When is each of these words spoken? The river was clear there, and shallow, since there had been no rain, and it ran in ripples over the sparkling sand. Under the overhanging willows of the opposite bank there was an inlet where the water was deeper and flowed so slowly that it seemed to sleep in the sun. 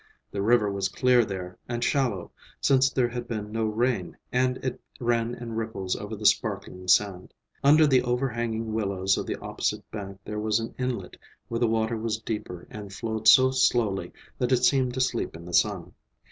The 0.31 0.41
river 0.41 0.71
was 0.71 0.89
clear 0.89 1.23
there, 1.23 1.59
and 1.69 1.83
shallow, 1.83 2.31
since 2.59 2.89
there 2.89 3.09
had 3.09 3.27
been 3.27 3.51
no 3.51 3.65
rain, 3.65 4.17
and 4.31 4.57
it 4.65 4.81
ran 4.99 5.35
in 5.35 5.53
ripples 5.53 5.95
over 5.95 6.15
the 6.15 6.25
sparkling 6.25 6.87
sand. 6.87 7.35
Under 7.63 7.85
the 7.85 8.01
overhanging 8.01 8.73
willows 8.73 9.15
of 9.19 9.27
the 9.27 9.35
opposite 9.39 9.87
bank 9.91 10.17
there 10.25 10.39
was 10.39 10.59
an 10.59 10.73
inlet 10.79 11.17
where 11.49 11.59
the 11.59 11.67
water 11.67 11.97
was 11.97 12.17
deeper 12.17 12.65
and 12.71 12.91
flowed 12.91 13.27
so 13.27 13.51
slowly 13.51 14.11
that 14.39 14.51
it 14.51 14.63
seemed 14.63 14.95
to 14.95 15.01
sleep 15.01 15.35
in 15.35 15.45
the 15.45 15.53
sun. 15.53 15.93